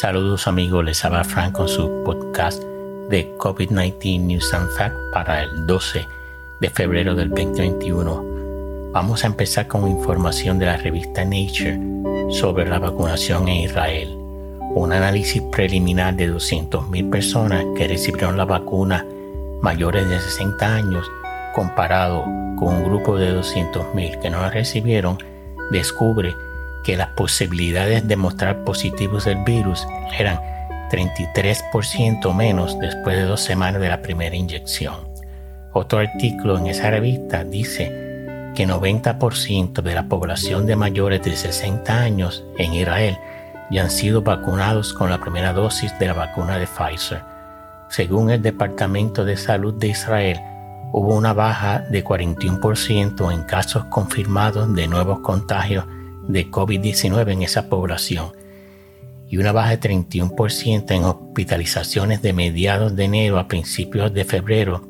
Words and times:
Saludos 0.00 0.46
amigos, 0.46 0.84
les 0.84 1.04
habla 1.04 1.24
Frank 1.24 1.54
con 1.54 1.66
su 1.66 2.04
podcast 2.04 2.62
de 3.10 3.34
COVID-19 3.36 4.20
News 4.20 4.54
and 4.54 4.70
Fact 4.76 4.94
para 5.12 5.42
el 5.42 5.66
12 5.66 6.06
de 6.60 6.70
febrero 6.70 7.16
del 7.16 7.30
2021. 7.30 8.92
Vamos 8.92 9.24
a 9.24 9.26
empezar 9.26 9.66
con 9.66 9.88
información 9.88 10.60
de 10.60 10.66
la 10.66 10.76
revista 10.76 11.24
Nature 11.24 11.80
sobre 12.30 12.68
la 12.68 12.78
vacunación 12.78 13.48
en 13.48 13.56
Israel. 13.56 14.14
Un 14.76 14.92
análisis 14.92 15.42
preliminar 15.50 16.14
de 16.14 16.32
200.000 16.32 17.10
personas 17.10 17.64
que 17.76 17.88
recibieron 17.88 18.36
la 18.36 18.44
vacuna 18.44 19.04
mayores 19.62 20.08
de 20.08 20.20
60 20.20 20.76
años 20.76 21.10
comparado 21.56 22.22
con 22.56 22.68
un 22.68 22.84
grupo 22.84 23.16
de 23.16 23.36
200.000 23.36 24.20
que 24.20 24.30
no 24.30 24.42
la 24.42 24.50
recibieron 24.50 25.18
descubre 25.72 26.36
que 26.84 26.96
las 26.96 27.08
posibilidades 27.08 28.06
de 28.06 28.16
mostrar 28.16 28.64
positivos 28.64 29.24
del 29.24 29.42
virus 29.44 29.86
eran 30.18 30.40
33% 30.90 32.34
menos 32.34 32.78
después 32.78 33.16
de 33.16 33.24
dos 33.24 33.40
semanas 33.40 33.80
de 33.80 33.88
la 33.88 34.02
primera 34.02 34.34
inyección. 34.34 35.08
Otro 35.72 35.98
artículo 35.98 36.58
en 36.58 36.66
esa 36.66 36.90
revista 36.90 37.44
dice 37.44 38.52
que 38.54 38.66
90% 38.66 39.82
de 39.82 39.94
la 39.94 40.08
población 40.08 40.66
de 40.66 40.76
mayores 40.76 41.22
de 41.22 41.36
60 41.36 42.00
años 42.00 42.44
en 42.56 42.72
Israel 42.72 43.18
ya 43.70 43.82
han 43.82 43.90
sido 43.90 44.22
vacunados 44.22 44.94
con 44.94 45.10
la 45.10 45.18
primera 45.18 45.52
dosis 45.52 45.96
de 45.98 46.06
la 46.06 46.14
vacuna 46.14 46.58
de 46.58 46.66
Pfizer. 46.66 47.22
Según 47.88 48.30
el 48.30 48.42
Departamento 48.42 49.24
de 49.24 49.36
Salud 49.36 49.74
de 49.74 49.88
Israel, 49.88 50.40
hubo 50.92 51.14
una 51.14 51.34
baja 51.34 51.80
de 51.90 52.02
41% 52.02 53.32
en 53.32 53.42
casos 53.42 53.84
confirmados 53.84 54.74
de 54.74 54.88
nuevos 54.88 55.20
contagios 55.20 55.84
de 56.28 56.50
COVID-19 56.50 57.32
en 57.32 57.42
esa 57.42 57.68
población 57.68 58.32
y 59.28 59.36
una 59.36 59.52
baja 59.52 59.70
de 59.70 59.80
31% 59.80 60.90
en 60.92 61.04
hospitalizaciones 61.04 62.22
de 62.22 62.32
mediados 62.32 62.96
de 62.96 63.04
enero 63.04 63.38
a 63.38 63.48
principios 63.48 64.12
de 64.14 64.24
febrero 64.24 64.88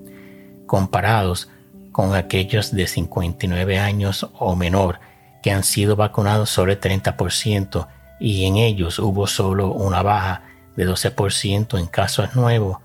comparados 0.66 1.48
con 1.90 2.14
aquellos 2.14 2.72
de 2.72 2.86
59 2.86 3.78
años 3.78 4.28
o 4.38 4.54
menor 4.54 5.00
que 5.42 5.50
han 5.50 5.64
sido 5.64 5.96
vacunados 5.96 6.50
sobre 6.50 6.74
el 6.74 6.80
30% 6.80 7.88
y 8.20 8.44
en 8.44 8.56
ellos 8.56 8.98
hubo 8.98 9.26
solo 9.26 9.72
una 9.72 10.02
baja 10.02 10.42
de 10.76 10.88
12% 10.88 11.78
en 11.78 11.86
casos 11.86 12.36
nuevos 12.36 12.78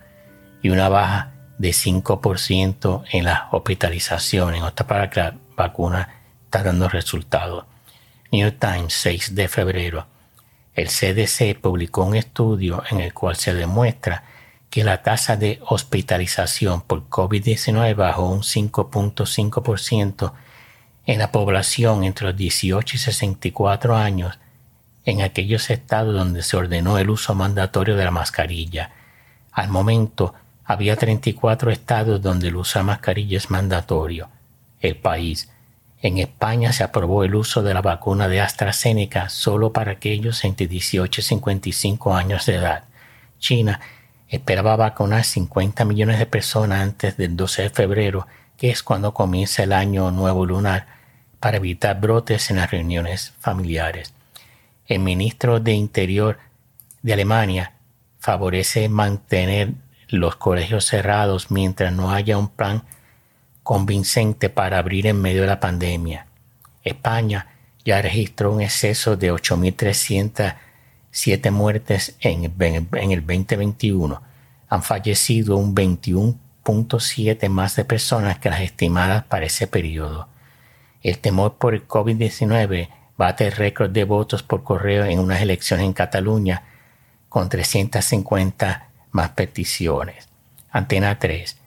y 0.62 0.70
una 0.70 0.90
baja 0.90 1.34
de 1.58 1.70
5% 1.70 3.04
en 3.12 3.26
las 3.26 3.42
hospitalizaciones. 3.52 4.60
En 4.60 4.64
otras 4.64 4.88
palabras, 4.88 5.16
la 5.16 5.36
vacuna 5.56 6.10
está 6.46 6.64
dando 6.64 6.90
resultados. 6.90 7.66
New 8.34 8.52
Times, 8.54 8.96
6 8.96 9.36
de 9.36 9.48
febrero. 9.48 10.08
El 10.74 10.88
CDC 10.88 11.56
publicó 11.62 12.04
un 12.04 12.16
estudio 12.16 12.82
en 12.90 13.00
el 13.00 13.14
cual 13.14 13.36
se 13.36 13.54
demuestra 13.54 14.24
que 14.72 14.84
la 14.84 15.04
tasa 15.04 15.38
de 15.38 15.60
hospitalización 15.68 16.82
por 16.82 17.08
COVID-19 17.10 17.96
bajó 17.96 18.28
un 18.28 18.40
5.5% 18.42 20.34
en 21.06 21.20
la 21.20 21.32
población 21.32 22.04
entre 22.04 22.26
los 22.26 22.36
18 22.36 22.96
y 22.96 23.00
64 23.00 23.96
años 23.96 24.40
en 25.06 25.22
aquellos 25.22 25.70
estados 25.70 26.16
donde 26.16 26.42
se 26.42 26.58
ordenó 26.58 26.98
el 26.98 27.12
uso 27.12 27.36
mandatorio 27.36 27.96
de 27.96 28.06
la 28.06 28.10
mascarilla. 28.10 28.94
Al 29.52 29.70
momento, 29.70 30.34
había 30.66 30.96
34 30.96 31.70
estados 31.70 32.20
donde 32.20 32.48
el 32.48 32.56
uso 32.56 32.80
de 32.80 32.86
mascarilla 32.86 33.38
es 33.38 33.52
mandatorio. 33.52 34.30
El 34.80 34.96
país, 34.96 35.53
en 36.04 36.18
España 36.18 36.74
se 36.74 36.84
aprobó 36.84 37.24
el 37.24 37.34
uso 37.34 37.64
de 37.64 37.74
la 37.74 37.82
vacuna 37.82 38.28
de 38.28 38.42
AstraZeneca 38.42 39.30
solo 39.30 39.72
para 39.72 39.94
aquellos 39.94 40.44
entre 40.44 40.68
18 40.68 41.22
y 41.22 41.24
55 41.24 42.14
años 42.14 42.46
de 42.46 42.56
edad. 42.56 42.84
China 43.40 43.80
esperaba 44.28 44.76
vacunar 44.76 45.24
50 45.24 45.86
millones 45.86 46.20
de 46.20 46.26
personas 46.26 46.82
antes 46.82 47.16
del 47.16 47.38
12 47.38 47.62
de 47.64 47.70
febrero, 47.70 48.28
que 48.58 48.70
es 48.70 48.84
cuando 48.84 49.14
comienza 49.14 49.64
el 49.64 49.72
año 49.72 50.12
nuevo 50.12 50.46
lunar, 50.46 50.88
para 51.40 51.56
evitar 51.56 52.02
brotes 52.02 52.52
en 52.52 52.58
las 52.58 52.70
reuniones 52.70 53.34
familiares. 53.40 54.14
El 54.86 55.00
ministro 55.00 55.62
de 55.62 55.72
Interior 55.72 56.38
de 57.02 57.14
Alemania 57.14 57.76
favorece 58.20 58.90
mantener 58.90 59.72
los 60.10 60.36
colegios 60.36 60.84
cerrados 60.86 61.50
mientras 61.50 61.94
no 61.94 62.12
haya 62.12 62.38
un 62.38 62.50
plan 62.50 62.84
convincente 63.64 64.50
para 64.50 64.78
abrir 64.78 65.08
en 65.08 65.20
medio 65.22 65.42
de 65.42 65.48
la 65.48 65.60
pandemia. 65.60 66.28
España 66.84 67.48
ya 67.86 68.02
registró 68.02 68.52
un 68.52 68.62
exceso 68.62 69.16
de 69.18 69.32
8.307 69.32 71.52
muertes 71.52 72.16
en, 72.20 72.44
el 72.44 73.26
2021. 73.26 74.22
Han 74.70 74.84
fallecido 74.84 75.58
un 75.58 75.76
21.7 75.76 77.50
más 77.50 77.76
de 77.76 77.84
personas 77.86 78.40
que 78.40 78.50
las 78.50 78.62
estimadas 78.62 79.24
para 79.24 79.46
ese 79.46 79.68
periodo. 79.68 80.28
El 81.02 81.20
temor 81.20 81.56
por 81.56 81.74
el 81.74 81.88
COVID-19 81.88 82.90
bate 83.18 83.50
récord 83.50 83.92
de 83.92 84.06
votos 84.06 84.44
por 84.44 84.64
correo 84.64 85.06
en 85.06 85.20
unas 85.20 85.42
elecciones 85.42 85.86
en 85.86 85.94
Cataluña 85.94 86.64
con 87.30 87.50
350 87.50 88.90
más 89.12 89.30
peticiones. 89.32 90.30
Antena 90.72 91.20
3. 91.20 91.63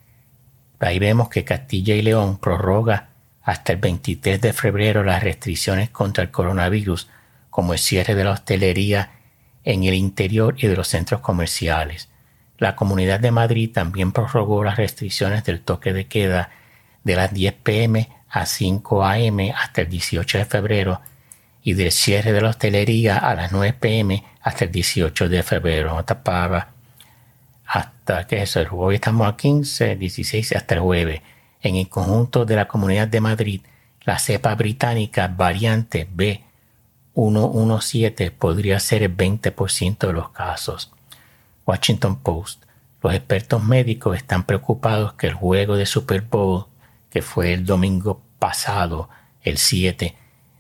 Ahí 0.80 0.98
vemos 0.98 1.28
que 1.28 1.44
Castilla 1.44 1.94
y 1.94 2.02
León 2.02 2.38
prorroga 2.38 3.08
hasta 3.42 3.72
el 3.72 3.78
23 3.78 4.40
de 4.40 4.52
febrero 4.52 5.04
las 5.04 5.22
restricciones 5.22 5.90
contra 5.90 6.24
el 6.24 6.30
coronavirus, 6.30 7.08
como 7.48 7.72
el 7.72 7.78
cierre 7.78 8.14
de 8.14 8.24
la 8.24 8.32
hostelería 8.32 9.12
en 9.64 9.84
el 9.84 9.94
interior 9.94 10.56
y 10.58 10.66
de 10.66 10.76
los 10.76 10.88
centros 10.88 11.20
comerciales. 11.20 12.08
La 12.58 12.74
Comunidad 12.76 13.20
de 13.20 13.30
Madrid 13.30 13.70
también 13.72 14.12
prorrogó 14.12 14.64
las 14.64 14.76
restricciones 14.76 15.44
del 15.44 15.60
toque 15.60 15.92
de 15.92 16.06
queda 16.06 16.50
de 17.04 17.16
las 17.16 17.32
10 17.32 17.54
pm 17.62 18.08
a 18.28 18.46
5 18.46 19.04
am 19.04 19.38
hasta 19.54 19.82
el 19.82 19.88
18 19.88 20.38
de 20.38 20.44
febrero 20.44 21.00
y 21.62 21.74
del 21.74 21.92
cierre 21.92 22.32
de 22.32 22.40
la 22.40 22.50
hostelería 22.50 23.18
a 23.18 23.34
las 23.34 23.52
9 23.52 23.74
pm 23.78 24.24
hasta 24.42 24.64
el 24.64 24.72
18 24.72 25.28
de 25.28 25.42
febrero. 25.42 26.04
Hasta 27.66 28.26
que 28.26 28.42
eso, 28.42 28.64
hoy 28.70 28.94
estamos 28.94 29.26
a 29.26 29.36
15, 29.36 29.96
16 29.96 30.54
hasta 30.54 30.76
el 30.76 30.80
jueves. 30.80 31.20
En 31.60 31.74
el 31.74 31.88
conjunto 31.88 32.44
de 32.44 32.54
la 32.54 32.68
Comunidad 32.68 33.08
de 33.08 33.20
Madrid, 33.20 33.62
la 34.04 34.20
cepa 34.20 34.54
británica 34.54 35.26
variante 35.26 36.08
B117 36.08 38.30
podría 38.30 38.78
ser 38.78 39.02
el 39.02 39.16
20% 39.16 40.06
de 40.06 40.12
los 40.12 40.28
casos. 40.30 40.92
Washington 41.66 42.20
Post. 42.20 42.62
Los 43.02 43.14
expertos 43.14 43.64
médicos 43.64 44.16
están 44.16 44.44
preocupados 44.44 45.14
que 45.14 45.26
el 45.26 45.34
juego 45.34 45.74
de 45.76 45.86
Super 45.86 46.20
Bowl, 46.22 46.66
que 47.10 47.20
fue 47.20 47.52
el 47.52 47.66
domingo 47.66 48.22
pasado, 48.38 49.08
el 49.42 49.58
7, 49.58 50.14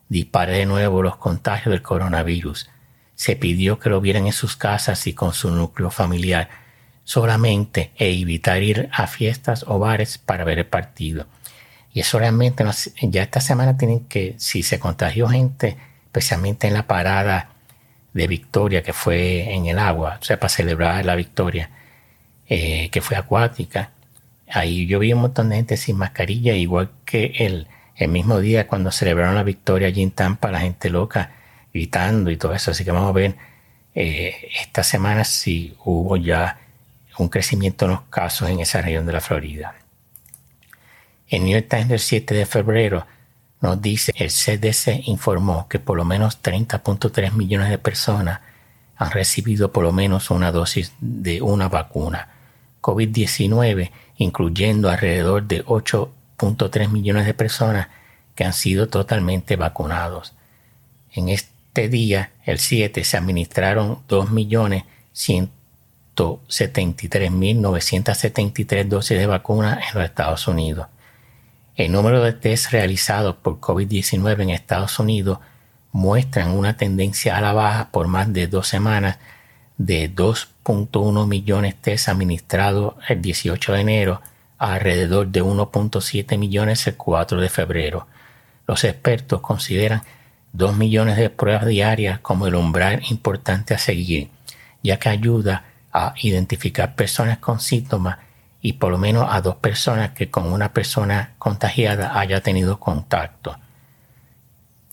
dispare 0.08 0.58
de 0.58 0.66
nuevo 0.66 1.02
los 1.02 1.16
contagios 1.16 1.72
del 1.72 1.82
coronavirus. 1.82 2.68
Se 3.14 3.36
pidió 3.36 3.78
que 3.78 3.90
lo 3.90 4.00
vieran 4.00 4.26
en 4.26 4.32
sus 4.32 4.56
casas 4.56 5.06
y 5.06 5.14
con 5.14 5.32
su 5.32 5.52
núcleo 5.52 5.90
familiar 5.90 6.65
solamente 7.06 7.92
e 7.96 8.10
evitar 8.20 8.60
ir 8.64 8.88
a 8.92 9.06
fiestas 9.06 9.64
o 9.68 9.78
bares 9.78 10.18
para 10.18 10.42
ver 10.42 10.58
el 10.58 10.66
partido. 10.66 11.26
Y 11.94 12.00
eso 12.00 12.18
realmente, 12.18 12.64
ya 13.00 13.22
esta 13.22 13.40
semana 13.40 13.78
tienen 13.78 14.00
que, 14.00 14.34
si 14.38 14.64
se 14.64 14.80
contagió 14.80 15.28
gente, 15.28 15.76
especialmente 16.06 16.66
en 16.66 16.74
la 16.74 16.88
parada 16.88 17.50
de 18.12 18.26
Victoria, 18.26 18.82
que 18.82 18.92
fue 18.92 19.54
en 19.54 19.66
el 19.66 19.78
agua, 19.78 20.18
o 20.20 20.24
sea, 20.24 20.40
para 20.40 20.48
celebrar 20.48 21.04
la 21.04 21.14
victoria, 21.14 21.70
eh, 22.48 22.90
que 22.90 23.00
fue 23.00 23.16
acuática, 23.16 23.92
ahí 24.50 24.86
yo 24.88 24.98
vi 24.98 25.12
un 25.12 25.20
montón 25.20 25.50
de 25.50 25.56
gente 25.56 25.76
sin 25.76 25.96
mascarilla, 25.96 26.54
igual 26.54 26.90
que 27.04 27.32
el, 27.38 27.68
el 27.94 28.08
mismo 28.08 28.40
día 28.40 28.66
cuando 28.66 28.90
celebraron 28.90 29.36
la 29.36 29.44
victoria 29.44 29.86
allí 29.86 30.02
en 30.02 30.10
Tampa, 30.10 30.50
la 30.50 30.60
gente 30.60 30.90
loca 30.90 31.30
gritando 31.72 32.32
y 32.32 32.36
todo 32.36 32.52
eso. 32.52 32.72
Así 32.72 32.84
que 32.84 32.90
vamos 32.90 33.10
a 33.10 33.12
ver 33.12 33.36
eh, 33.94 34.50
esta 34.60 34.82
semana 34.82 35.24
si 35.24 35.76
hubo 35.84 36.16
ya 36.16 36.58
un 37.18 37.28
crecimiento 37.28 37.84
en 37.84 37.92
los 37.92 38.00
casos 38.02 38.48
en 38.48 38.60
esa 38.60 38.82
región 38.82 39.06
de 39.06 39.12
la 39.12 39.20
Florida. 39.20 39.74
El 41.28 41.44
New 41.44 41.52
York 41.52 41.66
Times 41.68 41.88
del 41.88 41.98
7 41.98 42.34
de 42.34 42.46
febrero 42.46 43.06
nos 43.60 43.80
dice 43.80 44.12
el 44.16 44.28
CDC 44.28 45.08
informó 45.08 45.66
que 45.68 45.78
por 45.78 45.96
lo 45.96 46.04
menos 46.04 46.42
30.3 46.42 47.32
millones 47.32 47.70
de 47.70 47.78
personas 47.78 48.40
han 48.96 49.10
recibido 49.10 49.72
por 49.72 49.82
lo 49.82 49.92
menos 49.92 50.30
una 50.30 50.52
dosis 50.52 50.92
de 51.00 51.42
una 51.42 51.68
vacuna 51.68 52.28
COVID-19, 52.80 53.90
incluyendo 54.18 54.88
alrededor 54.88 55.42
de 55.42 55.64
8.3 55.64 56.88
millones 56.88 57.26
de 57.26 57.34
personas 57.34 57.88
que 58.34 58.44
han 58.44 58.52
sido 58.52 58.88
totalmente 58.88 59.56
vacunados. 59.56 60.34
En 61.12 61.28
este 61.28 61.88
día, 61.88 62.30
el 62.44 62.58
7, 62.58 63.02
se 63.02 63.16
administraron 63.16 64.06
2.100.000 64.08 65.48
73.973 66.16 68.88
dosis 68.88 69.18
de 69.18 69.26
vacuna 69.26 69.74
en 69.74 69.94
los 69.94 70.04
Estados 70.04 70.48
Unidos. 70.48 70.88
El 71.76 71.92
número 71.92 72.22
de 72.22 72.32
test 72.32 72.72
realizados 72.72 73.36
por 73.36 73.60
COVID-19 73.60 74.42
en 74.42 74.50
Estados 74.50 74.98
Unidos 74.98 75.38
muestran 75.92 76.52
una 76.52 76.76
tendencia 76.76 77.36
a 77.36 77.40
la 77.40 77.52
baja 77.52 77.90
por 77.90 78.08
más 78.08 78.32
de 78.32 78.46
dos 78.46 78.66
semanas 78.66 79.18
de 79.78 80.14
2.1 80.14 81.26
millones 81.26 81.74
test 81.76 82.08
administrados 82.08 82.94
el 83.08 83.20
18 83.20 83.74
de 83.74 83.80
enero 83.80 84.22
a 84.58 84.74
alrededor 84.74 85.28
de 85.28 85.42
1.7 85.42 86.38
millones 86.38 86.86
el 86.86 86.96
4 86.96 87.40
de 87.40 87.48
febrero. 87.50 88.06
Los 88.66 88.84
expertos 88.84 89.42
consideran 89.42 90.02
2 90.54 90.76
millones 90.76 91.18
de 91.18 91.28
pruebas 91.28 91.66
diarias 91.66 92.20
como 92.20 92.46
el 92.46 92.54
umbral 92.54 93.02
importante 93.10 93.74
a 93.74 93.78
seguir, 93.78 94.30
ya 94.82 94.98
que 94.98 95.10
ayuda 95.10 95.64
a 95.96 96.12
identificar 96.20 96.94
personas 96.94 97.38
con 97.38 97.58
síntomas 97.58 98.18
y 98.60 98.74
por 98.74 98.90
lo 98.90 98.98
menos 98.98 99.26
a 99.30 99.40
dos 99.40 99.56
personas 99.56 100.10
que 100.10 100.30
con 100.30 100.52
una 100.52 100.74
persona 100.74 101.32
contagiada 101.38 102.18
haya 102.18 102.42
tenido 102.42 102.78
contacto. 102.78 103.56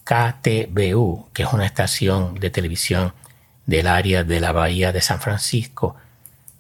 KTBU, 0.06 1.28
que 1.34 1.44
es 1.44 1.52
una 1.52 1.66
estación 1.66 2.36
de 2.36 2.50
televisión 2.50 3.14
del 3.66 3.88
área 3.88 4.24
de 4.24 4.40
la 4.40 4.54
Bahía 4.54 4.94
de 4.94 5.02
San 5.02 5.20
Francisco, 5.20 5.98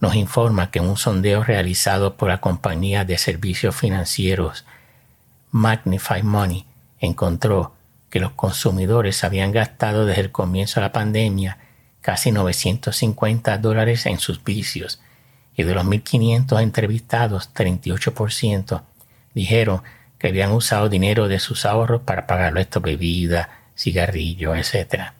nos 0.01 0.15
informa 0.15 0.71
que 0.71 0.81
un 0.81 0.97
sondeo 0.97 1.43
realizado 1.43 2.17
por 2.17 2.27
la 2.27 2.41
compañía 2.41 3.05
de 3.05 3.17
servicios 3.17 3.73
financieros 3.75 4.65
Magnify 5.51 6.21
Money 6.23 6.65
encontró 6.99 7.75
que 8.09 8.19
los 8.19 8.31
consumidores 8.31 9.23
habían 9.23 9.53
gastado 9.53 10.05
desde 10.05 10.21
el 10.21 10.31
comienzo 10.31 10.81
de 10.81 10.87
la 10.87 10.91
pandemia 10.91 11.59
casi 12.03 12.33
950 12.33 13.57
dólares 13.59 14.05
en 14.05 14.19
sus 14.19 14.43
vicios 14.43 15.01
y 15.55 15.63
de 15.63 15.73
los 15.73 15.85
1.500 15.85 16.61
entrevistados, 16.61 17.49
38% 17.53 18.83
dijeron 19.33 19.81
que 20.19 20.27
habían 20.27 20.51
usado 20.51 20.89
dinero 20.89 21.27
de 21.29 21.39
sus 21.39 21.65
ahorros 21.65 22.01
para 22.01 22.27
pagar 22.27 22.57
estas 22.57 22.83
bebidas, 22.83 23.47
cigarrillos, 23.75 24.57
etc. 24.57 25.13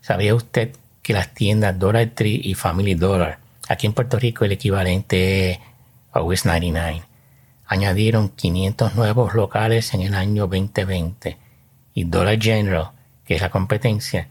¿Sabía 0.00 0.36
usted 0.36 0.76
que 1.02 1.12
las 1.12 1.34
tiendas 1.34 1.78
Dollar 1.78 2.08
Tree 2.14 2.40
y 2.44 2.54
Family 2.54 2.94
Dollar, 2.94 3.40
aquí 3.68 3.86
en 3.88 3.92
Puerto 3.92 4.18
Rico 4.18 4.44
el 4.44 4.52
equivalente 4.52 5.50
es 5.50 5.58
Always 6.12 6.46
99, 6.46 7.02
añadieron 7.66 8.28
500 8.28 8.94
nuevos 8.94 9.34
locales 9.34 9.92
en 9.94 10.02
el 10.02 10.14
año 10.14 10.46
2020 10.46 11.38
y 11.92 12.04
Dollar 12.04 12.40
General, 12.40 12.90
que 13.24 13.34
es 13.34 13.40
la 13.40 13.50
competencia, 13.50 14.28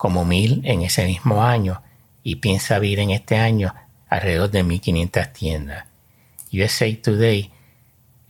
como 0.00 0.24
mil 0.24 0.62
en 0.64 0.80
ese 0.80 1.04
mismo 1.04 1.44
año 1.44 1.82
y 2.22 2.36
piensa 2.36 2.76
abrir 2.76 3.00
en 3.00 3.10
este 3.10 3.36
año 3.36 3.74
alrededor 4.08 4.50
de 4.50 4.64
1.500 4.64 5.30
tiendas. 5.30 5.84
USA 6.50 6.86
Today 7.02 7.50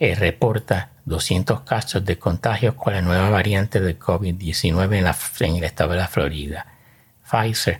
eh, 0.00 0.16
reporta 0.16 0.90
200 1.04 1.60
casos 1.60 2.04
de 2.04 2.18
contagios 2.18 2.74
con 2.74 2.92
la 2.92 3.02
nueva 3.02 3.30
variante 3.30 3.80
de 3.80 3.96
COVID-19 3.96 4.96
en, 4.96 5.46
en 5.46 5.56
el 5.58 5.62
estado 5.62 5.92
de 5.92 5.98
la 5.98 6.08
Florida. 6.08 6.66
Pfizer 7.30 7.78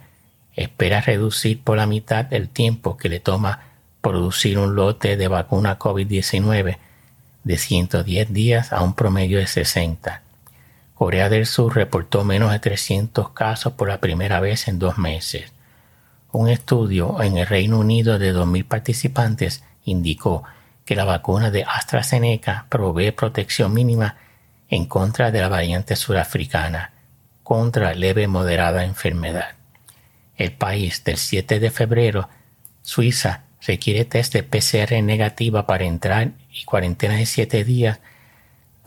espera 0.55 1.01
reducir 1.01 1.61
por 1.61 1.77
la 1.77 1.87
mitad 1.87 2.33
el 2.33 2.49
tiempo 2.49 2.97
que 2.97 3.09
le 3.09 3.19
toma 3.19 3.63
producir 4.03 4.57
un 4.61 4.77
lote 4.77 5.17
de 5.17 5.27
vacuna 5.27 5.81
COVID-19 5.81 6.79
de 7.43 7.59
110 7.59 8.33
días 8.33 8.73
a 8.73 8.83
un 8.83 8.95
promedio 8.95 9.41
de 9.41 9.49
60. 9.49 10.23
Corea 11.01 11.31
del 11.31 11.47
Sur 11.47 11.77
reportó 11.77 12.25
menos 12.25 12.53
de 12.53 12.59
300 12.59 13.31
casos 13.31 13.73
por 13.73 13.89
la 13.89 14.03
primera 14.03 14.39
vez 14.39 14.69
en 14.69 14.79
dos 14.79 14.99
meses. 14.99 15.51
Un 16.31 16.51
estudio 16.51 17.23
en 17.23 17.39
el 17.39 17.47
Reino 17.47 17.79
Unido 17.79 18.19
de 18.19 18.35
2.000 18.35 18.67
participantes 18.67 19.65
indicó 19.87 20.45
que 20.85 20.95
la 20.95 21.07
vacuna 21.07 21.51
de 21.51 21.65
AstraZeneca 21.65 22.67
provee 22.69 23.13
protección 23.13 23.73
mínima 23.73 24.17
en 24.69 24.85
contra 24.85 25.31
de 25.31 25.41
la 25.41 25.49
variante 25.49 25.97
surafricana 25.97 26.93
contra 27.45 27.95
leve 27.95 28.29
moderada 28.29 28.85
enfermedad. 28.85 29.55
El 30.37 30.53
país 30.53 31.03
del 31.03 31.17
7 31.17 31.61
de 31.61 31.71
febrero, 31.71 32.29
Suiza, 32.83 33.45
requiere 33.67 34.05
test 34.05 34.35
de 34.35 34.43
PCR 34.43 35.03
negativa 35.03 35.67
para 35.67 35.85
entrar 35.85 36.33
y 36.53 36.65
cuarentena 36.65 37.15
de 37.15 37.25
7 37.25 37.65
días 37.65 38.01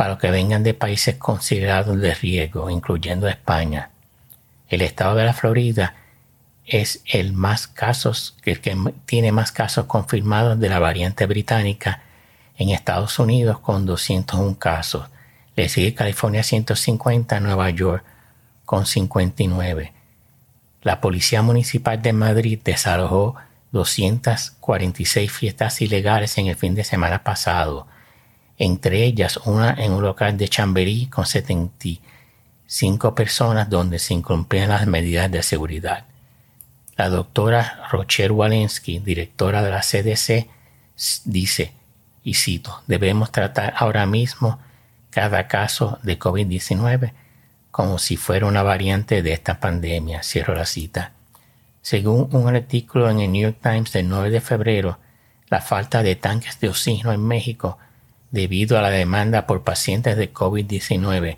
para 0.04 0.16
los 0.16 0.22
que 0.22 0.32
vengan 0.32 0.64
de 0.64 0.74
países 0.74 1.16
considerados 1.16 1.98
de 1.98 2.14
riesgo, 2.14 2.70
incluyendo 2.70 3.30
España. 3.30 3.92
El 4.68 4.82
estado 4.82 5.16
de 5.16 5.24
la 5.24 5.32
Florida 5.32 5.96
es 6.66 7.02
el 7.06 7.32
más 7.32 7.68
casos, 7.68 8.36
el 8.44 8.60
que 8.60 8.76
tiene 9.06 9.32
más 9.32 9.54
casos 9.54 9.86
confirmados 9.86 10.60
de 10.60 10.68
la 10.68 10.80
variante 10.80 11.26
británica 11.26 12.02
en 12.58 12.72
Estados 12.72 13.18
Unidos 13.18 13.60
con 13.60 13.86
201 13.86 14.60
casos. 14.60 15.08
Le 15.56 15.70
sigue 15.70 15.94
California 15.94 16.44
150, 16.44 17.40
Nueva 17.40 17.70
York 17.70 18.04
con 18.66 18.86
59. 18.86 19.94
La 20.82 21.00
Policía 21.00 21.42
Municipal 21.44 22.02
de 22.02 22.12
Madrid 22.12 22.60
desalojó 22.62 23.36
246 23.72 25.32
fiestas 25.32 25.82
ilegales 25.82 26.38
en 26.38 26.48
el 26.48 26.58
fin 26.58 26.76
de 26.76 26.84
semana 26.84 27.24
pasado, 27.24 27.88
entre 28.58 29.04
ellas 29.04 29.38
una 29.46 29.74
en 29.74 29.94
un 29.94 30.04
local 30.04 30.38
de 30.38 30.48
Chamberí 30.48 31.08
con 31.08 31.26
75 31.26 33.16
personas 33.16 33.70
donde 33.70 34.00
se 34.00 34.14
incumplían 34.14 34.70
las 34.70 34.88
medidas 34.88 35.32
de 35.32 35.44
seguridad. 35.44 36.06
La 36.96 37.10
doctora 37.10 37.88
Rocher 37.92 38.32
Walensky, 38.32 39.00
directora 39.00 39.64
de 39.64 39.72
la 39.72 39.82
CDC, 39.82 40.48
dice, 41.26 41.74
y 42.24 42.36
cito, 42.36 42.84
debemos 42.88 43.32
tratar 43.32 43.74
ahora 43.76 44.06
mismo 44.06 44.60
cada 45.10 45.48
caso 45.48 46.00
de 46.04 46.20
COVID-19 46.20 47.14
como 47.74 47.98
si 47.98 48.18
fuera 48.18 48.46
una 48.46 48.62
variante 48.62 49.24
de 49.24 49.34
esta 49.34 49.60
pandemia, 49.60 50.22
cierro 50.22 50.54
la 50.54 50.68
cita. 50.68 51.14
Según 51.82 52.30
un 52.32 52.56
artículo 52.56 53.10
en 53.10 53.20
el 53.20 53.32
New 53.32 53.42
York 53.42 53.58
Times 53.64 53.92
del 53.92 54.08
9 54.08 54.30
de 54.30 54.42
febrero, 54.42 55.00
la 55.48 55.60
falta 55.60 56.04
de 56.04 56.16
tanques 56.16 56.60
de 56.60 56.70
oxígeno 56.70 57.12
en 57.12 57.26
México 57.26 57.80
debido 58.34 58.80
a 58.80 58.82
la 58.82 58.90
demanda 58.90 59.46
por 59.46 59.64
pacientes 59.64 60.18
de 60.18 60.34
COVID-19 60.34 61.38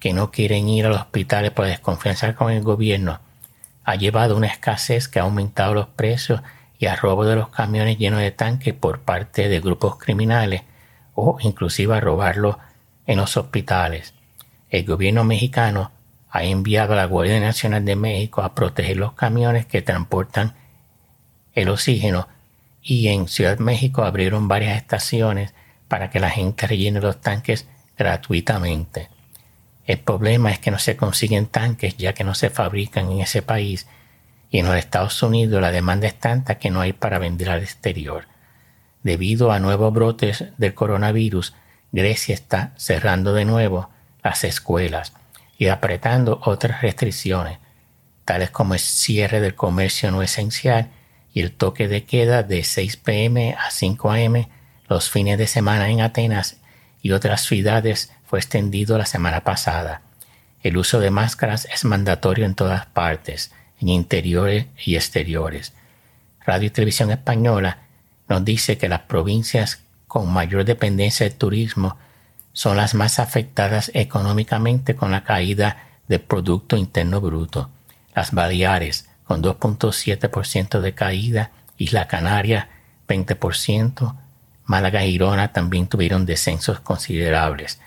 que 0.00 0.14
no 0.14 0.30
quieren 0.30 0.68
ir 0.70 0.86
a 0.86 0.88
los 0.88 1.00
hospitales 1.02 1.50
por 1.50 1.66
desconfianza 1.66 2.34
con 2.34 2.50
el 2.50 2.62
gobierno 2.62 3.20
ha 3.84 3.94
llevado 3.96 4.32
a 4.32 4.38
una 4.38 4.46
escasez 4.46 5.06
que 5.06 5.18
ha 5.20 5.24
aumentado 5.24 5.74
los 5.74 5.86
precios 5.88 6.40
y 6.78 6.86
a 6.86 6.96
robo 6.96 7.26
de 7.26 7.36
los 7.36 7.50
camiones 7.50 7.98
llenos 7.98 8.20
de 8.20 8.30
tanques 8.30 8.72
por 8.72 9.00
parte 9.00 9.50
de 9.50 9.60
grupos 9.60 9.98
criminales 9.98 10.62
o 11.14 11.36
inclusive 11.40 11.94
a 11.94 12.00
robarlos 12.00 12.56
en 13.06 13.18
los 13.18 13.36
hospitales. 13.36 14.14
El 14.70 14.86
gobierno 14.86 15.24
mexicano 15.24 15.92
ha 16.30 16.42
enviado 16.44 16.94
a 16.94 16.96
la 16.96 17.04
Guardia 17.04 17.38
Nacional 17.38 17.84
de 17.84 17.96
México 17.96 18.40
a 18.40 18.54
proteger 18.54 18.96
los 18.96 19.12
camiones 19.12 19.66
que 19.66 19.82
transportan 19.82 20.54
el 21.52 21.68
oxígeno 21.68 22.28
y 22.82 23.08
en 23.08 23.28
Ciudad 23.28 23.58
México 23.58 24.04
abrieron 24.04 24.48
varias 24.48 24.78
estaciones 24.78 25.52
para 25.94 26.10
que 26.10 26.18
la 26.18 26.28
gente 26.28 26.66
rellene 26.66 27.00
los 27.00 27.20
tanques 27.20 27.68
gratuitamente. 27.96 29.10
El 29.86 30.00
problema 30.00 30.50
es 30.50 30.58
que 30.58 30.72
no 30.72 30.80
se 30.80 30.96
consiguen 30.96 31.46
tanques 31.46 31.96
ya 31.96 32.14
que 32.14 32.24
no 32.24 32.34
se 32.34 32.50
fabrican 32.50 33.12
en 33.12 33.20
ese 33.20 33.42
país 33.42 33.86
y 34.50 34.58
en 34.58 34.66
los 34.66 34.74
Estados 34.74 35.22
Unidos 35.22 35.62
la 35.62 35.70
demanda 35.70 36.08
es 36.08 36.18
tanta 36.18 36.58
que 36.58 36.68
no 36.68 36.80
hay 36.80 36.94
para 36.94 37.20
vender 37.20 37.48
al 37.48 37.62
exterior. 37.62 38.26
Debido 39.04 39.52
a 39.52 39.60
nuevos 39.60 39.92
brotes 39.92 40.46
del 40.58 40.74
coronavirus, 40.74 41.54
Grecia 41.92 42.34
está 42.34 42.72
cerrando 42.76 43.32
de 43.32 43.44
nuevo 43.44 43.88
las 44.24 44.42
escuelas 44.42 45.12
y 45.58 45.68
apretando 45.68 46.40
otras 46.42 46.82
restricciones, 46.82 47.60
tales 48.24 48.50
como 48.50 48.74
el 48.74 48.80
cierre 48.80 49.40
del 49.40 49.54
comercio 49.54 50.10
no 50.10 50.22
esencial 50.22 50.90
y 51.32 51.42
el 51.42 51.52
toque 51.52 51.86
de 51.86 52.02
queda 52.02 52.42
de 52.42 52.64
6 52.64 52.96
pm 52.96 53.54
a 53.54 53.70
5 53.70 54.10
am 54.10 54.46
los 54.88 55.10
fines 55.10 55.38
de 55.38 55.46
semana 55.46 55.88
en 55.88 56.00
Atenas 56.00 56.56
y 57.02 57.12
otras 57.12 57.42
ciudades 57.42 58.12
fue 58.26 58.38
extendido 58.38 58.98
la 58.98 59.06
semana 59.06 59.42
pasada. 59.42 60.02
El 60.62 60.76
uso 60.76 61.00
de 61.00 61.10
máscaras 61.10 61.66
es 61.72 61.84
mandatorio 61.84 62.46
en 62.46 62.54
todas 62.54 62.86
partes, 62.86 63.52
en 63.80 63.88
interiores 63.88 64.66
y 64.84 64.96
exteriores. 64.96 65.72
Radio 66.44 66.68
y 66.68 66.70
Televisión 66.70 67.10
Española 67.10 67.78
nos 68.28 68.44
dice 68.44 68.78
que 68.78 68.88
las 68.88 69.00
provincias 69.00 69.82
con 70.06 70.32
mayor 70.32 70.64
dependencia 70.64 71.28
del 71.28 71.36
turismo 71.36 71.96
son 72.52 72.76
las 72.76 72.94
más 72.94 73.18
afectadas 73.18 73.90
económicamente 73.94 74.94
con 74.94 75.10
la 75.10 75.24
caída 75.24 75.88
del 76.08 76.20
Producto 76.20 76.76
Interno 76.76 77.20
Bruto. 77.20 77.70
Las 78.14 78.30
Baleares, 78.30 79.08
con 79.24 79.42
2.7% 79.42 80.80
de 80.80 80.94
caída, 80.94 81.50
Isla 81.76 82.06
Canaria, 82.06 82.68
20%, 83.08 84.14
Málaga 84.64 85.04
y 85.04 85.12
Girona 85.12 85.52
también 85.52 85.86
tuvieron 85.86 86.26
descensos 86.26 86.80
considerables. 86.80 87.80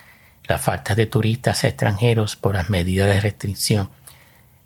La 0.44 0.58
falta 0.58 0.96
de 0.96 1.06
turistas 1.08 1.64
extranjeros 1.64 2.36
por 2.36 2.56
las 2.56 2.70
medidas 2.70 3.08
de 3.08 3.20
restricción 3.20 3.90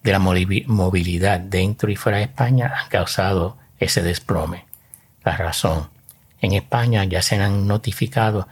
de 0.03 0.11
la 0.11 0.19
movilidad 0.19 1.39
dentro 1.39 1.91
y 1.91 1.95
fuera 1.95 2.17
de 2.17 2.25
España 2.25 2.73
han 2.75 2.89
causado 2.89 3.57
ese 3.79 4.01
desplome. 4.01 4.65
La 5.23 5.37
razón. 5.37 5.89
En 6.39 6.53
España 6.53 7.03
ya 7.05 7.21
se 7.21 7.35
han 7.35 7.67
notificado 7.67 8.47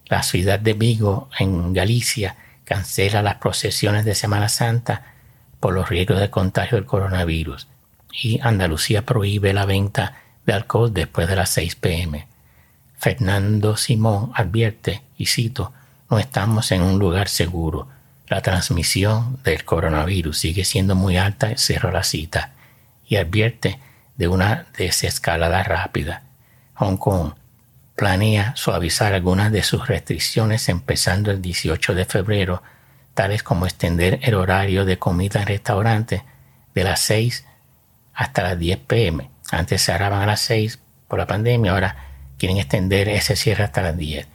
La 0.05 0.23
ciudad 0.23 0.59
de 0.59 0.73
Vigo, 0.73 1.29
en 1.37 1.73
Galicia, 1.73 2.37
cancela 2.65 3.21
las 3.21 3.35
procesiones 3.35 4.05
de 4.05 4.15
Semana 4.15 4.49
Santa 4.49 5.03
por 5.59 5.73
los 5.73 5.89
riesgos 5.89 6.19
de 6.19 6.29
contagio 6.29 6.77
del 6.77 6.85
coronavirus 6.85 7.67
y 8.13 8.39
Andalucía 8.41 9.05
prohíbe 9.05 9.53
la 9.53 9.65
venta 9.65 10.17
de 10.45 10.53
alcohol 10.53 10.93
después 10.93 11.27
de 11.27 11.35
las 11.35 11.49
6 11.49 11.75
pm. 11.75 12.27
Fernando 12.97 13.75
Simón 13.75 14.31
advierte, 14.35 15.01
y 15.17 15.25
cito, 15.25 15.73
no 16.09 16.19
estamos 16.19 16.71
en 16.71 16.81
un 16.83 16.99
lugar 16.99 17.27
seguro. 17.27 17.87
La 18.27 18.41
transmisión 18.41 19.39
del 19.43 19.65
coronavirus 19.65 20.37
sigue 20.37 20.63
siendo 20.63 20.95
muy 20.95 21.17
alta, 21.17 21.57
cerró 21.57 21.91
la 21.91 22.03
cita, 22.03 22.53
y 23.07 23.17
advierte 23.17 23.79
de 24.15 24.27
una 24.27 24.67
desescalada 24.77 25.63
rápida. 25.63 26.23
Hong 26.75 26.97
Kong 26.97 27.33
planea 27.95 28.55
suavizar 28.55 29.13
algunas 29.13 29.51
de 29.51 29.63
sus 29.63 29.87
restricciones 29.87 30.69
empezando 30.69 31.31
el 31.31 31.41
18 31.41 31.93
de 31.93 32.05
febrero, 32.05 32.63
tales 33.13 33.43
como 33.43 33.65
extender 33.65 34.19
el 34.23 34.35
horario 34.35 34.85
de 34.85 34.97
comida 34.97 35.41
en 35.41 35.47
restaurantes 35.47 36.23
de 36.73 36.83
las 36.83 37.01
6 37.01 37.45
hasta 38.13 38.43
las 38.43 38.59
10 38.59 38.79
pm. 38.79 39.29
Antes 39.51 39.83
cerraban 39.83 40.21
a 40.21 40.25
las 40.25 40.41
6 40.41 40.79
por 41.07 41.19
la 41.19 41.27
pandemia, 41.27 41.71
ahora 41.71 41.95
quieren 42.37 42.57
extender 42.57 43.09
ese 43.09 43.35
cierre 43.35 43.63
hasta 43.63 43.81
las 43.81 43.97
10. 43.97 44.27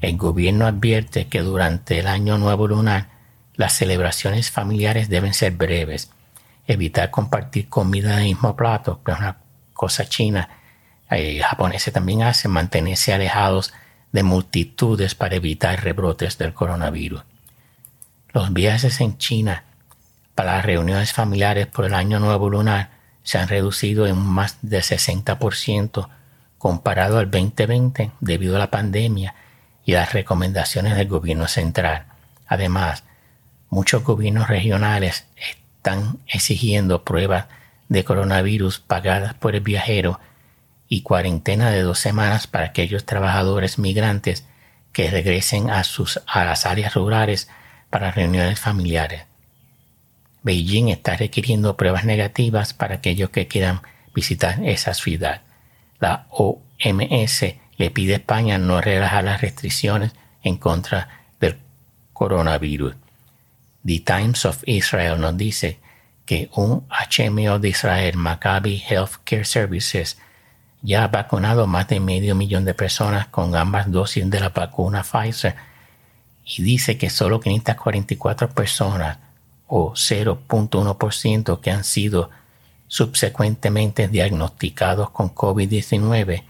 El 0.00 0.16
gobierno 0.16 0.66
advierte 0.66 1.28
que 1.28 1.40
durante 1.40 1.98
el 1.98 2.06
año 2.06 2.38
nuevo 2.38 2.66
lunar 2.66 3.08
las 3.54 3.74
celebraciones 3.74 4.50
familiares 4.50 5.08
deben 5.08 5.34
ser 5.34 5.52
breves, 5.52 6.10
evitar 6.66 7.10
compartir 7.10 7.68
comida 7.68 8.14
en 8.14 8.18
el 8.20 8.24
mismo 8.24 8.56
plato, 8.56 9.02
que 9.04 9.12
es 9.12 9.18
una 9.18 9.38
cosa 9.72 10.06
china, 10.06 10.48
eh, 11.10 11.40
japoneses 11.40 11.92
también 11.92 12.22
hacen, 12.22 12.50
mantenerse 12.50 13.12
alejados 13.12 13.72
de 14.12 14.22
multitudes 14.22 15.14
para 15.14 15.36
evitar 15.36 15.82
rebrotes 15.82 16.38
del 16.38 16.54
coronavirus. 16.54 17.22
Los 18.32 18.52
viajes 18.52 19.00
en 19.00 19.18
China 19.18 19.64
para 20.34 20.56
las 20.56 20.64
reuniones 20.64 21.12
familiares 21.12 21.66
por 21.66 21.84
el 21.84 21.94
año 21.94 22.18
nuevo 22.18 22.50
lunar 22.50 22.90
se 23.22 23.38
han 23.38 23.48
reducido 23.48 24.06
en 24.06 24.16
más 24.16 24.58
de 24.62 24.78
60% 24.78 26.08
comparado 26.58 27.18
al 27.18 27.30
2020 27.30 28.12
debido 28.20 28.56
a 28.56 28.58
la 28.58 28.70
pandemia 28.70 29.34
y 29.84 29.92
las 29.92 30.12
recomendaciones 30.12 30.96
del 30.96 31.08
gobierno 31.08 31.46
central. 31.46 32.06
Además, 32.46 33.04
muchos 33.70 34.02
gobiernos 34.02 34.48
regionales 34.48 35.26
están 35.36 36.18
exigiendo 36.26 37.04
pruebas 37.04 37.46
de 37.88 38.04
coronavirus 38.04 38.80
pagadas 38.80 39.34
por 39.34 39.54
el 39.54 39.60
viajero 39.60 40.20
y 40.88 41.02
cuarentena 41.02 41.70
de 41.70 41.82
dos 41.82 41.98
semanas 41.98 42.46
para 42.46 42.66
aquellos 42.66 43.04
trabajadores 43.04 43.78
migrantes 43.78 44.46
que 44.92 45.10
regresen 45.10 45.70
a, 45.70 45.84
sus, 45.84 46.20
a 46.26 46.44
las 46.44 46.66
áreas 46.66 46.94
rurales 46.94 47.48
para 47.90 48.10
reuniones 48.10 48.60
familiares. 48.60 49.24
Beijing 50.42 50.88
está 50.88 51.16
requiriendo 51.16 51.76
pruebas 51.76 52.04
negativas 52.04 52.74
para 52.74 52.96
aquellos 52.96 53.30
que 53.30 53.48
quieran 53.48 53.80
visitar 54.14 54.62
esa 54.64 54.94
ciudad. 54.94 55.42
La 55.98 56.26
OMS 56.30 57.56
le 57.76 57.90
pide 57.90 58.12
a 58.12 58.16
España 58.18 58.58
no 58.58 58.80
relajar 58.80 59.24
las 59.24 59.40
restricciones 59.40 60.12
en 60.42 60.58
contra 60.58 61.08
del 61.40 61.58
coronavirus. 62.12 62.94
The 63.84 64.00
Times 64.00 64.44
of 64.44 64.62
Israel 64.66 65.20
nos 65.20 65.36
dice 65.36 65.78
que 66.26 66.50
un 66.54 66.86
HMO 66.88 67.58
de 67.58 67.68
Israel, 67.68 68.16
Maccabi 68.16 68.82
Healthcare 68.88 69.44
Services, 69.44 70.18
ya 70.84 71.04
ha 71.04 71.08
vacunado 71.08 71.66
más 71.66 71.88
de 71.88 71.98
medio 71.98 72.34
millón 72.34 72.66
de 72.66 72.74
personas 72.74 73.26
con 73.28 73.56
ambas 73.56 73.90
dosis 73.90 74.28
de 74.28 74.38
la 74.38 74.50
vacuna 74.50 75.02
Pfizer 75.02 75.56
y 76.44 76.62
dice 76.62 76.98
que 76.98 77.08
solo 77.08 77.40
544 77.40 78.50
personas 78.50 79.18
o 79.66 79.92
0.1% 79.92 81.60
que 81.60 81.70
han 81.70 81.84
sido 81.84 82.28
subsecuentemente 82.86 84.08
diagnosticados 84.08 85.08
con 85.08 85.34
COVID-19, 85.34 86.44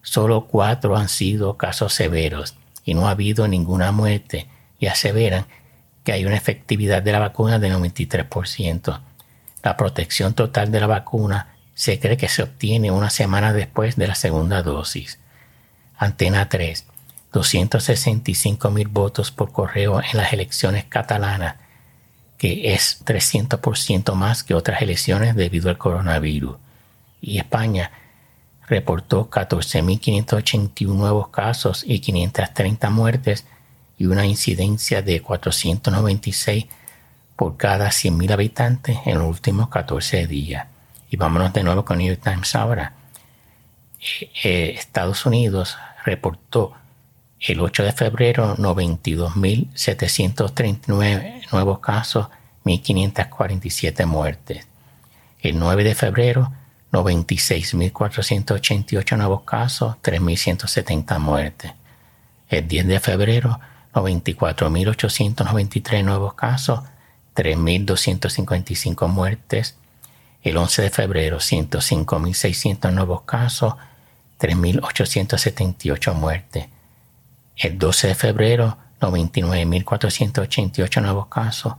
solo 0.00 0.46
cuatro 0.46 0.96
han 0.96 1.10
sido 1.10 1.58
casos 1.58 1.92
severos 1.92 2.56
y 2.82 2.94
no 2.94 3.08
ha 3.08 3.10
habido 3.10 3.46
ninguna 3.46 3.92
muerte 3.92 4.48
y 4.80 4.86
aseveran 4.86 5.44
que 6.02 6.12
hay 6.12 6.24
una 6.24 6.36
efectividad 6.36 7.02
de 7.02 7.12
la 7.12 7.18
vacuna 7.18 7.58
de 7.58 7.70
93%. 7.70 9.00
La 9.62 9.76
protección 9.76 10.32
total 10.32 10.72
de 10.72 10.80
la 10.80 10.86
vacuna 10.86 11.55
se 11.76 12.00
cree 12.00 12.16
que 12.16 12.28
se 12.28 12.42
obtiene 12.42 12.90
una 12.90 13.10
semana 13.10 13.52
después 13.52 13.96
de 13.96 14.08
la 14.08 14.14
segunda 14.14 14.62
dosis. 14.62 15.18
Antena 15.98 16.48
3. 16.48 16.86
265 17.32 18.70
mil 18.70 18.88
votos 18.88 19.30
por 19.30 19.52
correo 19.52 20.00
en 20.00 20.16
las 20.16 20.32
elecciones 20.32 20.84
catalanas, 20.84 21.56
que 22.38 22.72
es 22.72 23.04
300% 23.04 24.14
más 24.14 24.42
que 24.42 24.54
otras 24.54 24.80
elecciones 24.80 25.36
debido 25.36 25.68
al 25.68 25.76
coronavirus. 25.76 26.56
Y 27.20 27.36
España 27.36 27.90
reportó 28.66 29.28
14.581 29.28 30.86
nuevos 30.94 31.28
casos 31.28 31.84
y 31.86 31.98
530 31.98 32.88
muertes 32.88 33.44
y 33.98 34.06
una 34.06 34.24
incidencia 34.24 35.02
de 35.02 35.20
496 35.20 36.64
por 37.36 37.58
cada 37.58 37.88
100.000 37.88 38.32
habitantes 38.32 38.98
en 39.04 39.18
los 39.18 39.28
últimos 39.28 39.68
14 39.68 40.26
días. 40.26 40.68
Y 41.10 41.16
vámonos 41.16 41.52
de 41.52 41.62
nuevo 41.62 41.84
con 41.84 41.98
New 41.98 42.08
York 42.08 42.22
Times 42.22 42.54
ahora. 42.54 42.94
Eh, 44.42 44.74
Estados 44.76 45.26
Unidos 45.26 45.76
reportó 46.04 46.74
el 47.40 47.60
8 47.60 47.84
de 47.84 47.92
febrero 47.92 48.56
92.739 48.56 51.52
nuevos 51.52 51.80
casos, 51.80 52.28
1.547 52.64 54.06
muertes. 54.06 54.66
El 55.40 55.58
9 55.58 55.84
de 55.84 55.94
febrero 55.94 56.50
96.488 56.92 59.16
nuevos 59.16 59.42
casos, 59.42 59.96
3.170 60.02 61.18
muertes. 61.18 61.72
El 62.48 62.68
10 62.68 62.86
de 62.86 63.00
febrero 63.00 63.58
94.893 63.92 66.04
nuevos 66.04 66.34
casos, 66.34 66.80
3.255 67.34 69.08
muertes. 69.08 69.76
El 70.46 70.56
11 70.58 70.82
de 70.82 70.90
febrero, 70.90 71.38
105.600 71.38 72.92
nuevos 72.92 73.22
casos, 73.22 73.74
3.878 74.38 76.14
muertes. 76.14 76.68
El 77.56 77.76
12 77.76 78.06
de 78.06 78.14
febrero, 78.14 78.78
99.488 79.00 81.02
nuevos 81.02 81.26
casos, 81.26 81.74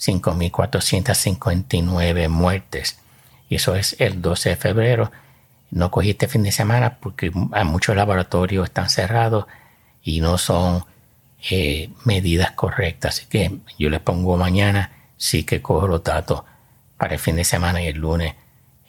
5.459 0.00 2.28
muertes. 2.28 2.98
Y 3.48 3.54
eso 3.54 3.76
es 3.76 3.94
el 4.00 4.20
12 4.20 4.48
de 4.48 4.56
febrero. 4.56 5.12
No 5.70 5.92
cogí 5.92 6.10
este 6.10 6.26
fin 6.26 6.42
de 6.42 6.50
semana 6.50 6.98
porque 6.98 7.30
muchos 7.30 7.94
laboratorios 7.94 8.64
están 8.64 8.90
cerrados 8.90 9.46
y 10.02 10.20
no 10.20 10.38
son 10.38 10.84
eh, 11.50 11.90
medidas 12.04 12.50
correctas. 12.50 13.14
Así 13.14 13.26
que 13.26 13.60
yo 13.78 13.90
les 13.90 14.00
pongo 14.00 14.36
mañana, 14.36 14.90
sí 15.16 15.44
que 15.44 15.62
cojo 15.62 15.86
los 15.86 16.02
datos 16.02 16.42
para 16.98 17.14
el 17.14 17.20
fin 17.20 17.36
de 17.36 17.44
semana 17.44 17.82
y 17.82 17.86
el 17.86 17.96
lunes 17.98 18.34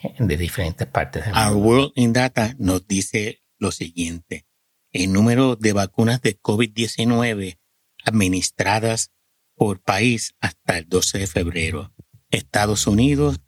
eh, 0.03 0.15
de 0.19 0.37
diferentes 0.37 0.87
partes 0.87 1.25
del 1.25 1.33
mundo. 1.33 1.49
Our 1.49 1.57
World 1.57 1.91
in 1.95 2.13
Data 2.13 2.55
nos 2.57 2.87
dice 2.87 3.43
lo 3.57 3.71
siguiente. 3.71 4.45
El 4.91 5.13
número 5.13 5.55
de 5.55 5.73
vacunas 5.73 6.21
de 6.21 6.39
COVID-19 6.39 7.59
administradas 8.03 9.11
por 9.55 9.81
país 9.81 10.35
hasta 10.39 10.79
el 10.79 10.89
12 10.89 11.19
de 11.19 11.27
febrero. 11.27 11.93
Estados 12.31 12.87
Unidos, 12.87 13.39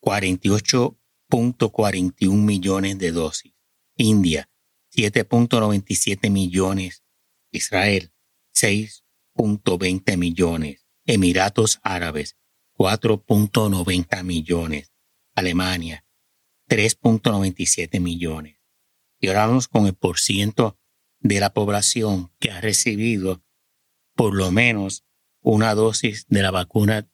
48.41 0.00 2.32
millones 2.32 2.98
de 2.98 3.12
dosis. 3.12 3.54
India, 3.96 4.50
7.97 4.94 6.30
millones. 6.30 7.04
Israel, 7.52 8.12
6.20 8.54 10.16
millones. 10.16 10.86
Emiratos 11.04 11.78
Árabes, 11.82 12.36
4.90 12.76 14.22
millones. 14.22 14.92
Alemania, 15.34 16.04
3.97 16.68 18.00
millones. 18.00 18.58
Y 19.20 19.28
ahora 19.28 19.46
vamos 19.46 19.68
con 19.68 19.86
el 19.86 19.94
porciento 19.94 20.80
de 21.20 21.38
la 21.40 21.52
población 21.52 22.32
que 22.38 22.50
ha 22.50 22.60
recibido 22.60 23.44
por 24.14 24.34
lo 24.34 24.50
menos 24.50 25.04
una 25.40 25.74
dosis 25.74 26.26
de 26.28 26.42
la 26.42 26.50
vacuna, 26.50 27.08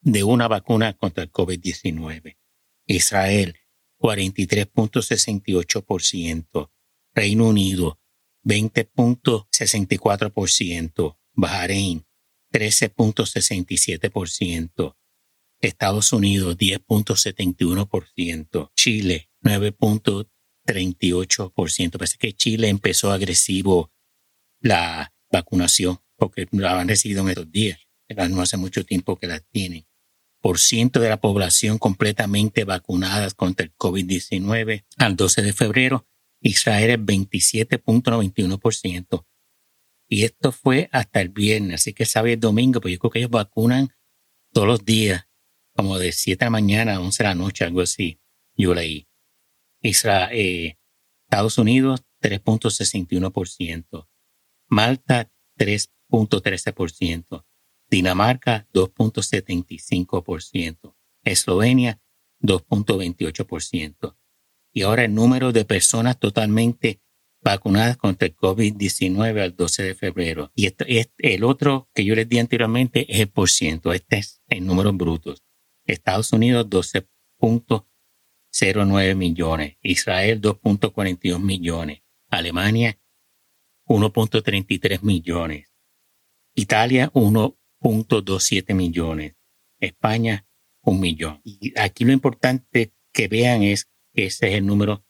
de 0.00 0.24
una 0.24 0.48
vacuna 0.48 0.94
contra 0.94 1.24
el 1.24 1.32
COVID-19. 1.32 2.38
Israel, 2.86 3.56
43.68%. 3.98 6.70
Reino 7.14 7.48
Unido, 7.48 8.00
20.64%. 8.44 11.18
Bahrein, 11.34 12.06
13.67%. 12.52 14.96
Estados 15.62 16.12
Unidos 16.12 16.58
10.71%, 16.58 18.70
Chile 18.74 19.30
9.38%. 19.42 21.98
Parece 21.98 22.18
que 22.18 22.34
Chile 22.34 22.68
empezó 22.68 23.10
agresivo 23.12 23.90
la 24.60 25.14
vacunación 25.30 26.00
porque 26.16 26.46
la 26.50 26.78
han 26.78 26.88
recibido 26.88 27.22
en 27.22 27.30
estos 27.30 27.50
días, 27.50 27.78
no 28.30 28.42
hace 28.42 28.56
mucho 28.56 28.84
tiempo 28.84 29.16
que 29.16 29.26
la 29.26 29.40
tienen. 29.40 29.84
Por 30.40 30.58
ciento 30.58 31.00
de 31.00 31.08
la 31.08 31.20
población 31.20 31.78
completamente 31.78 32.64
vacunadas 32.64 33.34
contra 33.34 33.64
el 33.64 33.74
COVID-19 33.76 34.84
al 34.98 35.16
12 35.16 35.42
de 35.42 35.52
febrero, 35.52 36.06
Israel 36.40 36.90
es 36.90 36.98
27.91%. 36.98 39.26
Y 40.08 40.24
esto 40.24 40.50
fue 40.52 40.88
hasta 40.92 41.20
el 41.20 41.30
viernes, 41.30 41.74
así 41.76 41.92
que 41.92 42.04
sabe 42.04 42.32
el 42.34 42.40
domingo, 42.40 42.80
pues 42.80 42.92
yo 42.92 42.98
creo 42.98 43.12
que 43.12 43.20
ellos 43.20 43.30
vacunan 43.30 43.94
todos 44.52 44.66
los 44.66 44.84
días 44.84 45.28
como 45.74 45.98
de 45.98 46.12
7 46.12 46.38
de 46.38 46.46
la 46.46 46.50
mañana 46.50 46.96
a 46.96 47.00
11 47.00 47.22
de 47.22 47.28
la 47.28 47.34
noche, 47.34 47.64
algo 47.64 47.80
así, 47.80 48.20
yo 48.56 48.74
leí. 48.74 49.08
Eh, 49.82 50.76
Estados 51.24 51.58
Unidos, 51.58 52.04
3.61%. 52.20 54.08
Malta, 54.68 55.32
3.13%. 55.58 57.44
Dinamarca, 57.90 58.68
2.75%. 58.72 60.94
Eslovenia, 61.24 62.00
2.28%. 62.40 64.16
Y 64.72 64.82
ahora 64.82 65.04
el 65.04 65.14
número 65.14 65.52
de 65.52 65.64
personas 65.64 66.18
totalmente 66.18 67.00
vacunadas 67.42 67.96
contra 67.96 68.26
el 68.26 68.36
COVID-19 68.36 69.42
al 69.42 69.56
12 69.56 69.82
de 69.82 69.94
febrero. 69.94 70.52
Y 70.54 70.66
esto, 70.66 70.84
el 71.18 71.44
otro 71.44 71.88
que 71.94 72.04
yo 72.04 72.14
les 72.14 72.28
di 72.28 72.38
anteriormente 72.38 73.12
es 73.12 73.20
el 73.20 73.28
por 73.28 73.50
ciento. 73.50 73.92
Este 73.92 74.18
es 74.18 74.40
en 74.48 74.66
números 74.66 74.96
brutos. 74.96 75.42
Estados 75.92 76.32
Unidos 76.32 76.66
12.09 76.68 79.14
millones, 79.14 79.76
Israel 79.82 80.40
2.42 80.40 81.38
millones, 81.40 82.02
Alemania 82.28 82.98
1.33 83.86 85.02
millones, 85.02 85.72
Italia 86.54 87.12
1.27 87.12 88.74
millones, 88.74 89.36
España 89.80 90.46
un 90.82 91.00
millón. 91.00 91.40
Y 91.44 91.78
aquí 91.78 92.04
lo 92.04 92.12
importante 92.12 92.92
que 93.12 93.28
vean 93.28 93.62
es 93.62 93.88
que 94.12 94.26
ese 94.26 94.48
es 94.48 94.54
el 94.54 94.66
número 94.66 95.04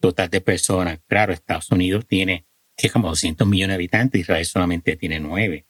total 0.00 0.30
de 0.30 0.40
personas. 0.40 1.00
Claro, 1.06 1.32
Estados 1.32 1.70
Unidos 1.70 2.06
tiene 2.06 2.46
que 2.76 2.90
como 2.90 3.08
200 3.08 3.46
millones 3.46 3.72
de 3.72 3.74
habitantes, 3.74 4.20
Israel 4.20 4.44
solamente 4.44 4.96
tiene 4.96 5.20
9. 5.20 5.66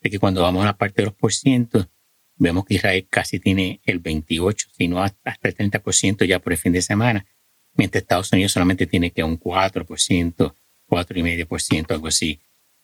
Es 0.00 0.10
que 0.10 0.18
cuando 0.18 0.42
vamos 0.42 0.62
a 0.62 0.66
la 0.66 0.78
parte 0.78 1.02
de 1.02 1.06
los 1.06 1.14
porcientos, 1.14 1.88
Vemos 2.36 2.64
que 2.64 2.74
Israel 2.74 3.06
casi 3.08 3.38
tiene 3.38 3.80
el 3.84 4.00
28, 4.00 4.68
si 4.72 4.88
no 4.88 5.02
hasta 5.02 5.38
el 5.42 5.54
30% 5.54 6.26
ya 6.26 6.38
por 6.40 6.52
el 6.52 6.58
fin 6.58 6.72
de 6.72 6.82
semana, 6.82 7.26
mientras 7.74 8.02
Estados 8.02 8.32
Unidos 8.32 8.52
solamente 8.52 8.86
tiene 8.86 9.12
que 9.12 9.22
un 9.22 9.38
4%, 9.38 10.54
4,5%, 10.88 11.90
algo 11.92 12.08
así, 12.08 12.40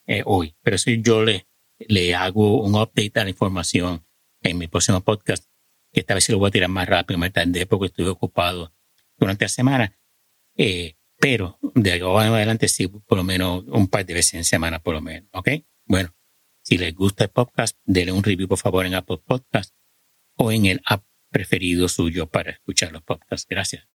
eh, 0.06 0.22
hoy. 0.24 0.54
Pero 0.62 0.78
si 0.78 1.02
yo 1.02 1.24
le, 1.24 1.46
le 1.78 2.14
hago 2.14 2.62
un 2.62 2.74
update 2.74 3.12
a 3.16 3.24
la 3.24 3.30
información 3.30 4.04
en 4.42 4.58
mi 4.58 4.68
próximo 4.68 5.00
podcast, 5.00 5.44
que 5.92 6.00
esta 6.00 6.14
vez 6.14 6.24
se 6.24 6.32
lo 6.32 6.38
voy 6.38 6.48
a 6.48 6.52
tirar 6.52 6.68
más 6.68 6.88
rápido, 6.88 7.18
más 7.18 7.32
tarde, 7.32 7.66
porque 7.66 7.86
estuve 7.86 8.08
ocupado 8.08 8.72
durante 9.18 9.44
la 9.44 9.48
semana. 9.48 9.98
Eh, 10.56 10.94
pero 11.18 11.58
de 11.74 12.00
ahora 12.00 12.26
en 12.26 12.32
adelante 12.34 12.68
sí, 12.68 12.88
por 12.88 13.18
lo 13.18 13.24
menos 13.24 13.64
un 13.68 13.88
par 13.88 14.06
de 14.06 14.14
veces 14.14 14.34
en 14.34 14.44
semana, 14.44 14.78
por 14.78 14.94
lo 14.94 15.02
menos. 15.02 15.28
¿Ok? 15.32 15.48
Bueno, 15.84 16.14
si 16.62 16.78
les 16.78 16.94
gusta 16.94 17.24
el 17.24 17.30
podcast, 17.30 17.76
denle 17.84 18.12
un 18.12 18.22
review 18.22 18.48
por 18.48 18.58
favor 18.58 18.86
en 18.86 18.94
Apple 18.94 19.18
Podcast 19.24 19.74
o 20.36 20.52
en 20.52 20.66
el 20.66 20.80
app 20.84 21.04
preferido 21.30 21.88
suyo 21.88 22.28
para 22.28 22.50
escuchar 22.50 22.92
los 22.92 23.02
podcasts. 23.02 23.46
Gracias. 23.48 23.88